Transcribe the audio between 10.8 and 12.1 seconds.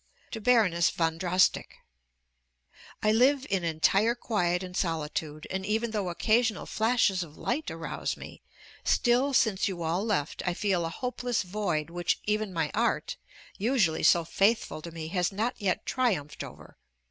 a hopeless void